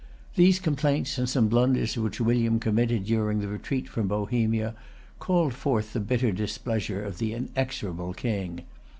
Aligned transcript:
These 0.33 0.57
complaints, 0.57 1.19
and 1.19 1.29
some 1.29 1.47
blunders 1.47 1.95
which 1.95 2.19
William 2.19 2.59
committed 2.59 3.03
during 3.05 3.37
the 3.39 3.47
retreat 3.47 3.87
from 3.87 4.07
Bohemia, 4.07 4.73
called 5.19 5.53
forth 5.53 5.93
the 5.93 5.99
bitter 5.99 6.31
displeasure 6.31 7.03
of 7.03 7.19
the 7.19 7.33
inexorable 7.35 8.15
King. 8.15 8.61